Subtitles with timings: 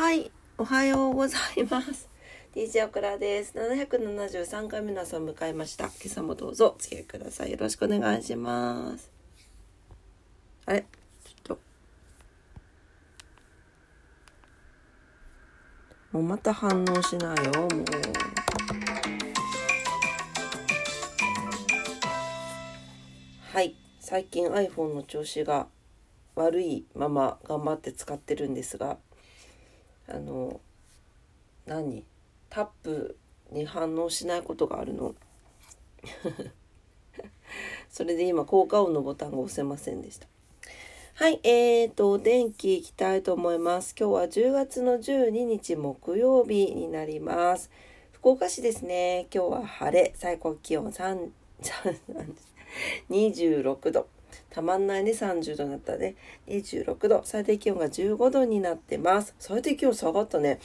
[0.00, 2.08] はい、おはようございます。
[2.54, 3.52] DJ オクラです。
[3.58, 5.86] 773回目の朝を迎えました。
[5.86, 7.50] 今朝もどうぞお付き合いください。
[7.50, 9.10] よろしくお願いします。
[10.66, 10.86] あれ？
[11.24, 11.58] ちょっと。
[16.12, 17.70] もうまた反応しないよ、もう。
[23.52, 25.66] はい、最近 iPhone の調子が
[26.36, 28.98] 悪いまま頑張って使ってるんですが、
[30.08, 30.60] あの
[31.66, 32.04] 何？
[32.50, 33.16] タップ
[33.50, 35.14] に反応しないことがあるの？
[37.90, 40.26] それで今効果音のボタンが押せませんでした。
[41.14, 43.94] はいえーとお天気いきたいと思います。
[43.98, 47.70] 今日は10月の12日木曜日になります。
[48.12, 49.26] 福岡市ですね。
[49.34, 50.12] 今日は晴れ。
[50.16, 51.30] 最高気温3
[53.10, 54.06] 26度。
[54.50, 56.16] たまんないね30度になったね。
[56.48, 59.34] 26度最低気温が15度になってます。
[59.38, 60.60] 最低気温下がったね。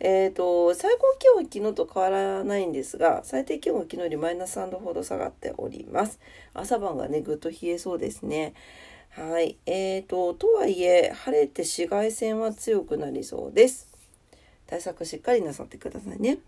[0.00, 6.20] えーと最高気温は昨日と変わらないんですが最低気温は昨日よりマイナス3度ほど下がっております。
[6.54, 8.54] 朝晩がねぐっと冷えそうですね。
[9.10, 9.56] はい。
[9.66, 13.88] えーととはいえ晴れて紫外線は強くなりそうです。
[14.66, 16.38] 対策しっかりなさってくださいね。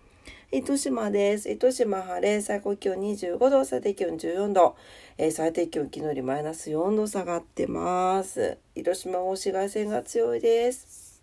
[0.52, 1.48] 糸島です。
[1.48, 4.76] 糸島晴れ、最高気温25度、最低気温14度、
[5.16, 8.58] えー、最低気温昨日よりマイナス4度下がってます。
[8.74, 11.22] 糸島も紫外線が強いです。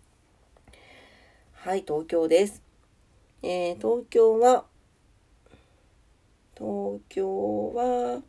[1.52, 2.62] はい、東京です。
[3.42, 4.64] えー、東京は、
[6.56, 8.22] 東京は、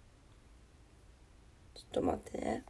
[1.73, 2.65] ちょっと待ってね。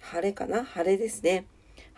[0.00, 0.64] 晴れかな？
[0.64, 1.46] 晴れですね。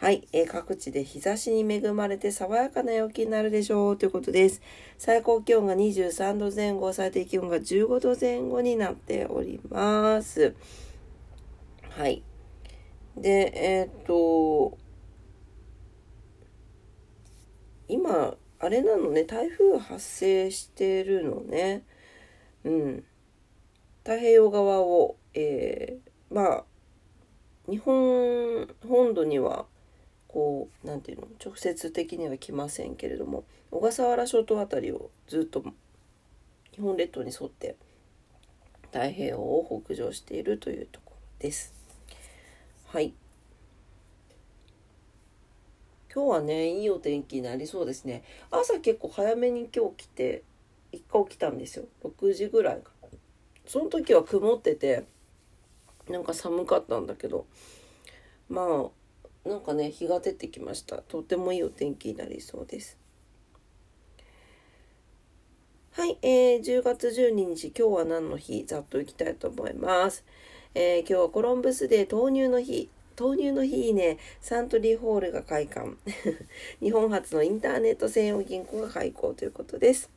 [0.01, 4.63] はい、えー、各地で日差しに恵まれて爽やかな陽気になるでしょうということです。
[4.97, 10.55] 最高気温が23度前後、最低気温が15度前後になっております。
[11.91, 12.23] はい。
[13.17, 14.79] で、えー、っと、
[17.89, 21.83] 今、あれなのね、台風発生してるのね。
[22.63, 23.05] うん。
[24.05, 26.65] 太平洋側を、えー、まあ、
[27.69, 29.67] 日本本土には
[30.29, 35.65] こうなんていうの直接的には来ませんけれども小笠原諸島あたりをずっと
[36.73, 37.77] 日本列島に沿って
[38.93, 41.75] 太平洋を北上しているというところです。
[42.87, 43.13] はい。
[46.15, 48.23] 今日はねいいお天気になりそうですね。
[48.51, 50.43] 朝結構早めに今日来て
[50.91, 51.85] 一回起きたんですよ。
[52.03, 52.93] 6時ぐらいか
[53.67, 55.05] その時は曇ってて
[56.09, 57.47] なんか寒かったんだけど
[58.49, 58.98] まあ
[59.45, 60.99] なんかね日が出てきました。
[60.99, 62.99] とてもいいお天気になりそうです。
[65.93, 68.65] はい、えー、10月12日今日は何の日？
[68.67, 70.25] ざっといきたいと思います、
[70.75, 72.89] えー、今日はコロンブスデー豆乳の日。
[73.19, 74.19] 豆乳の日にね。
[74.41, 75.97] サントリーホールが開館。
[76.81, 80.09] 日本初のインターネット専用銀行が開校ということです。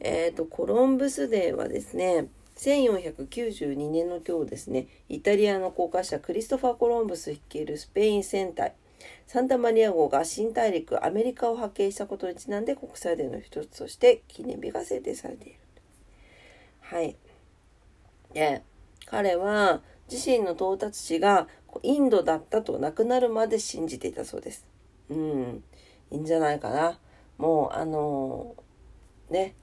[0.00, 2.26] えっ、ー、とコロンブスデーはですね
[2.56, 8.74] 1492年の今日ですねイタリアの航海者クリストファー・コロンブス率いるスペイン船体
[9.26, 15.58] サンタマリア号が新大陸アメリカを発見したことにちなんで国際デーの一つとして記念日が制定されている。
[16.80, 17.16] はい。
[18.34, 18.62] で
[19.06, 19.80] 彼は
[20.10, 21.48] 自身の到達地が
[21.82, 24.66] インドだったと亡くなるまで信じていたそうです。
[25.08, 25.64] うん。
[26.10, 26.98] いいんじゃないかな。
[27.38, 29.54] もうあのー、ね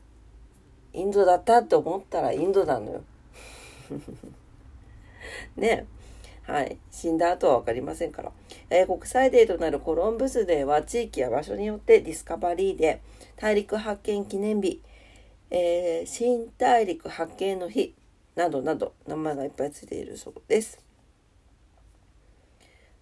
[0.93, 3.03] インドだったって思ったらインドなのよ。
[5.55, 5.85] ね
[6.43, 6.77] はい。
[6.89, 8.31] 死んだ後は分かりませんから。
[8.71, 14.81] えー、国際デーとなるコロンブスデーは地域や場所によって Discovery Day、大陸発見記念日、
[15.51, 17.93] えー、新大陸発見の日
[18.35, 20.83] などなど名前がいっぱいついているそうです。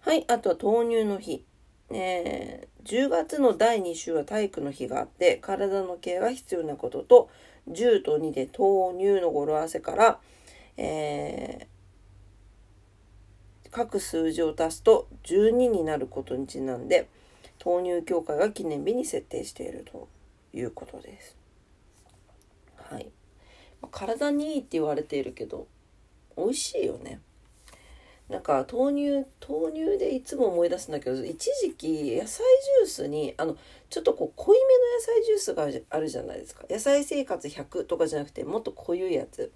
[0.00, 0.24] はい。
[0.28, 1.44] あとは豆乳の日。
[1.90, 7.30] えー、10月の第2週は体育の日があって体のケアが必要なことと
[7.70, 10.18] 10と2で豆乳の語呂合わせから、
[10.76, 17.08] えー、各数字を足すと12になることにちなんで
[17.64, 20.08] 豆乳協会が記念日に設定していると
[20.52, 21.36] いうことです。
[22.76, 23.10] はい、
[23.90, 25.66] 体にいいって言われているけど
[26.36, 27.20] 美味しいよね。
[28.28, 32.44] なんか豆乳豆乳でいつも思い出すんだけど一時期野菜
[32.82, 33.56] ジュースにあの
[33.88, 36.64] ちょっとこう濃いめの野菜ジュースがあるじゃないですか。
[36.68, 39.50] 野菜生活100とかじゃなくてもっと濃いやつ。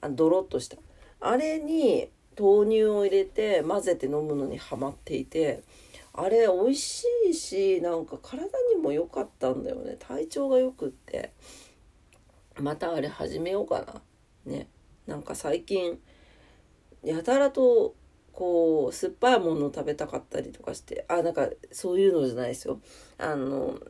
[0.00, 0.78] あのドロッとした。
[1.20, 2.08] あれに
[2.38, 5.62] 豆乳を入れて混ぜて飲むのにハマっていて
[6.14, 9.96] あれ美味しいしなんか体にも良かったんだよね。
[9.98, 11.32] 体調がよくって。
[12.58, 14.52] またあれ始めようかな。
[14.52, 14.66] ね。
[15.06, 15.98] なんか最近
[17.02, 17.94] やたらと
[18.38, 22.78] こう酸っぱいものを食べたかったりとかしてあなんかそういうのじゃないですよ。
[23.18, 23.80] あの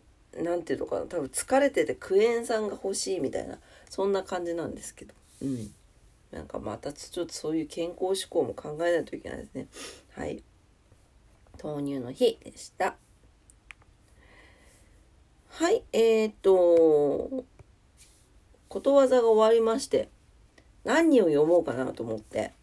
[0.42, 1.02] なんていうのかな。
[1.02, 3.58] 多分疲れててクエン酸が欲しいみたいな
[3.90, 5.12] そんな感じなんですけど。
[5.42, 5.70] うん。
[6.30, 9.68] なんかまたちょっとそういう健康志向も考えないといけないですね。
[10.12, 10.42] はい。
[11.62, 12.96] 豆乳の日でした。
[15.48, 17.44] はいえー、っと
[18.70, 20.08] ことわざが終わりまして
[20.84, 22.56] 何を読もうかなと思って。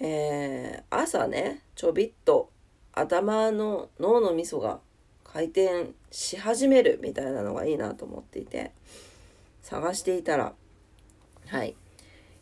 [0.00, 2.50] えー、朝ねちょびっと
[2.92, 4.80] 頭の脳のみそが
[5.24, 8.72] 回転し始めるみたいなのがいいなと思っていて
[9.62, 10.54] 探していたら
[11.48, 11.74] はい。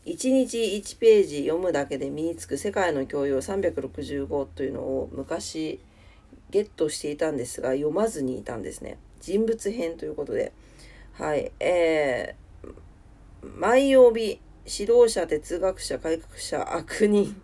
[0.06, 5.80] 1日1ページ読むだけで身につく世界の教養365というのを昔
[6.50, 8.96] ゲットしていたんですが読まずにいたんですね。
[9.20, 10.52] 人物編ということで。
[11.12, 11.52] はい。
[11.60, 17.42] えー、毎曜日指導者哲学者改革者悪人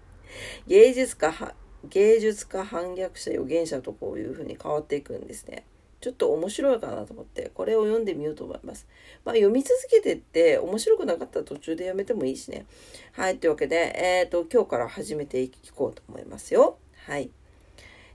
[0.66, 1.54] 芸術家
[1.90, 5.64] 芸術家反逆者預言者とこういう風に変わっていくんですね。
[6.00, 8.86] ちょっと面白いかなと思ってこれを読んでみようと思います。
[9.24, 12.66] まあ、読み続けてって面白くなかったら途中でやめてもいいしね。
[13.12, 16.76] はい、というわけで、えっ、ー、と、今日から始めていこうと思いますよ。
[17.06, 17.30] はい。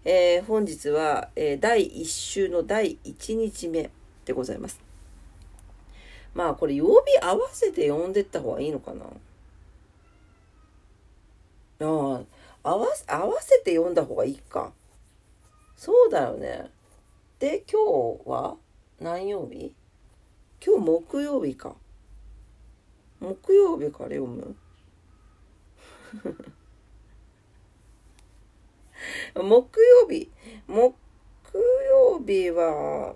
[0.05, 3.89] えー、本日は、えー、第1週の第1日目
[4.25, 4.79] でございます。
[6.33, 9.05] まあこれ曜日合わせて読んでった方がいいのかな
[11.81, 11.85] ああ
[12.71, 14.73] 合わ合わせて読んだ方がいいか。
[15.77, 16.69] そうだよね。
[17.39, 18.57] で今日は
[18.99, 19.73] 何曜日？
[20.65, 21.75] 今日木曜日か。
[23.21, 24.55] 木曜日から読む？
[29.35, 30.29] 木曜日。
[30.67, 30.93] 木
[31.89, 33.15] 曜日は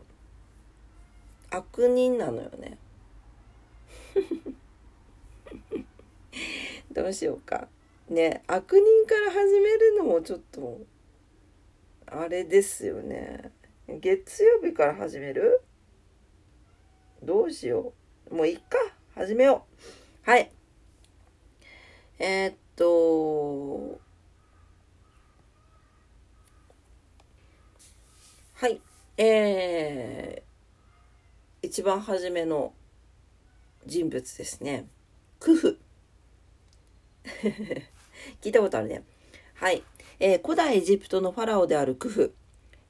[1.49, 2.77] 悪人なのよね。
[6.91, 7.67] どうしようか。
[8.09, 10.81] ね悪人から始めるのもちょっと
[12.07, 13.51] あれですよね。
[13.87, 15.61] 月曜日から始める？
[17.23, 17.93] どうしよ
[18.31, 18.35] う。
[18.35, 18.77] もういっか。
[19.15, 19.65] 始めよ
[20.25, 20.29] う。
[20.29, 20.51] はい。
[22.19, 23.99] えー、っと
[28.53, 28.81] はい。
[29.17, 32.73] えー、一番初めの
[33.85, 34.87] 人物ですね。
[35.39, 35.79] クフ。
[38.41, 39.03] 聞いたことあるね。
[39.55, 39.83] はい。
[40.19, 42.33] えー、古代エジプトのファラオであるクフ。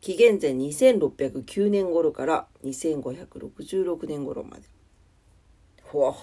[0.01, 4.63] 紀元前2609年頃から2566年頃まで。
[5.83, 6.15] ほわ。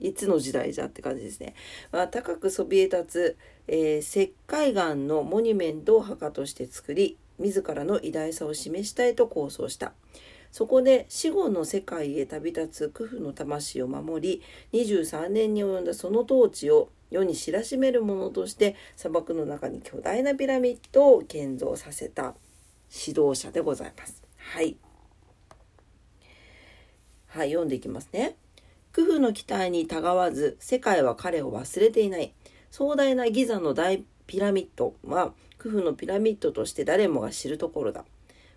[0.00, 1.54] いつの時代じゃって感じですね。
[1.92, 3.36] まあ、高くそびえ立つ、
[3.68, 9.92] えー、石灰岩のモニュメントを墓として作り、自らの偉大さを示したいと構想した。
[10.50, 14.42] そこで死後の世界へ旅立つクフの魂を守
[14.72, 22.34] り、23年に及んだその統治を世に知らしめるものとして砂漠の中に巨大なピラミッドを建造させた
[23.06, 24.22] 指導者でございます。
[24.36, 24.76] はい。
[27.28, 28.36] はい、読んでいきますね。
[28.92, 32.32] クフの期待にたがわず、世界は彼を忘れていない。
[32.70, 38.04] 壮大なギザの大ピラミッドは、クフのピラミッドとして誰もが知るところだ。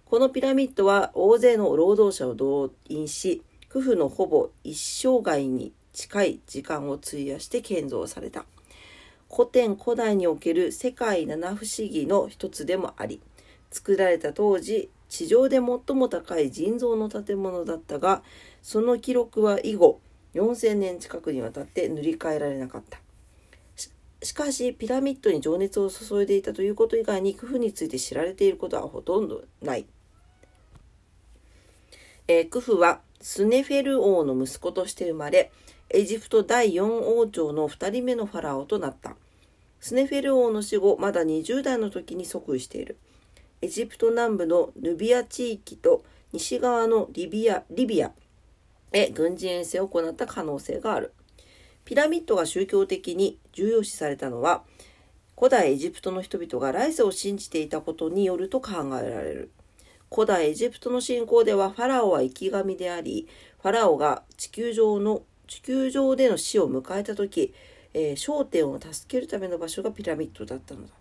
[0.05, 8.45] このピラミッドは大勢の労働者を動員し、クフのほぼ一生涯に近い時間を費やして建造された。
[9.33, 13.19] 古典古代における世界七不思議の一つでもあり、
[13.71, 18.21] 作られた当時、地上で最も高い人造の建物だったが、
[18.61, 19.99] その記録は以後、
[20.35, 23.01] 4000年近くにわたって塗り替えられなかった。
[24.21, 29.87] しかし、ピラミッドに情熱を注いでいたということ以外に、工夫について知られていることはほとんどない。
[32.29, 35.51] えー、クフはスネフェル王の息子として生まれ、
[35.89, 36.85] エジプト第4
[37.17, 39.15] 王朝の2人目のファラオとなった。
[39.79, 42.97] スネフェル王の死後、まだ20代の時に即位している。
[43.61, 46.03] エジプト南部のヌビア地域と
[46.33, 48.11] 西側のリビアリビア
[48.91, 51.13] へ軍事遠征を行った可能性がある。
[51.85, 54.63] ピラミッドが宗教的に重要視されたのは、
[55.37, 59.51] 古代エジプトの人々が来世を信じていたことによると考えられる。
[60.09, 63.27] 古代エジプトの信仰ではファラオは生き神であり、
[63.61, 67.53] ファラオが地球上の地球上での死を迎えた時、
[67.93, 70.93] えー、焦点を助けるための場所がピラミッドだったのだ。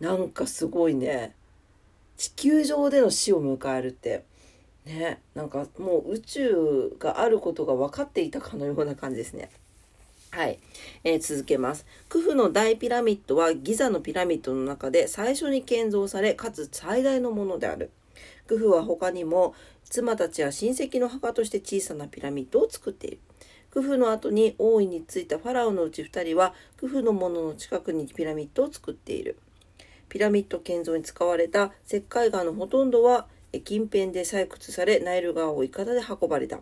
[0.00, 1.34] なんかすごいね。
[2.16, 4.24] 地球上での死を迎えるって、
[4.84, 9.50] ね、なんかもう宇宙があることが分かっていたかのような感じですね。
[10.30, 10.58] はい、
[11.04, 11.86] えー、続けます。
[12.08, 17.90] クフの大ピラミッドはギザのピラミッドの中で最初に建造され、かつ最大のものである。
[18.46, 19.54] クフは他にも
[19.84, 23.18] 妻たちや親戚の墓として小さなピラミッドを作っている。
[23.70, 29.36] クフの後に王位についたファラオのうち2人はクフの門の近くにピラミッドを作っている。
[30.08, 33.26] ピラミッド建造に使われた石灰岩のほとんどは
[33.64, 36.60] 近辺で採掘されナイル川をいかだで運ばれた。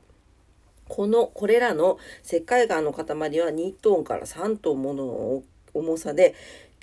[0.89, 5.43] このこれらの石灰岩の塊は2トンから3トンもの
[5.75, 6.35] 重さで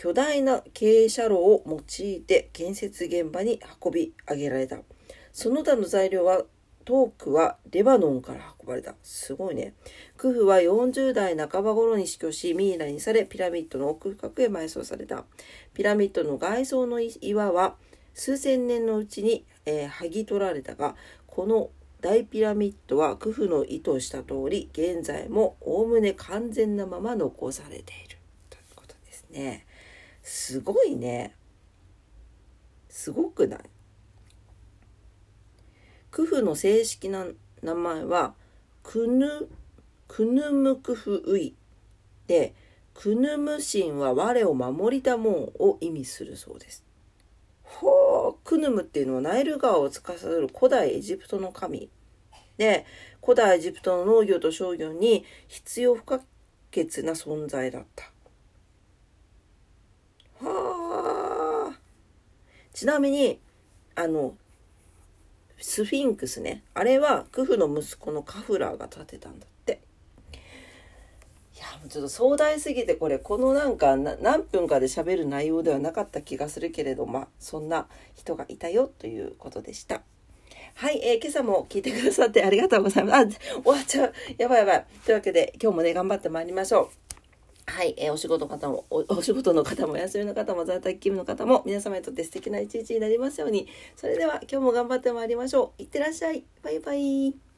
[0.01, 4.77] 巨大な傾斜路を用いて建設現場に運び上げられた。
[5.33, 6.43] その他の材料は
[6.85, 8.95] トークはレバノンから運ばれた。
[9.03, 9.73] すごいね。
[10.15, 15.25] クフは40代半ば頃に死去し、ミイラにされ、ピラミッドの奥深くへ埋葬された。
[15.73, 17.75] ピラミッドの外装の岩は、
[18.13, 20.95] 数千年のうちに、えー、剥ぎ取られたが、
[21.27, 28.17] この大ピラミッドはクフの意図した通り、現在もおおむね完全なまま残されている。
[28.49, 29.65] ということですね。
[30.29, 31.33] すごいね。
[32.87, 33.59] すごくない？
[36.11, 37.25] クフの正式な
[37.63, 38.35] 名前は
[38.83, 39.47] クヌ
[40.07, 41.55] クヌムクフウイ
[42.27, 42.53] で
[42.93, 46.85] クヌム神は我を守りたもんを意味するそうです。
[47.63, 51.89] ほうクヌムっていうのはナイル川を司る古代エジプトの神
[52.57, 52.85] で
[53.21, 56.19] 古代エジプトの農業と商業に必要不可
[56.71, 58.11] 欠な存在だった。
[60.41, 61.79] はあ
[62.79, 63.41] ちなみに
[63.95, 64.35] あの
[65.59, 69.81] スフィンクスねあれはクフの息子のカフラーが建てたんだって
[71.57, 80.01] いやもうちょっと壮大すぎてこれこのなんか何分かで喋る内容ではなかった気がするけれどまあそんな人がいたよということでした
[80.75, 83.17] はい、えー、今朝も聞いてくださってありがとうございます。
[83.17, 83.27] あ、
[83.61, 84.13] 終わっちゃう。
[84.37, 84.85] やばいやばい。
[85.05, 87.08] というわけで、今日もね、頑張ってまいりましょう。
[87.69, 93.67] はい、えー、お仕事の方もお、 お仕事の方も、お休みの方も、在宅勤務の方も、皆様にとって素敵な一日になりますように。
[93.95, 95.81] それでは、今日も頑張ってまいりましょう。
[95.81, 96.43] いってらっしゃい。
[96.63, 97.48] バイバイ。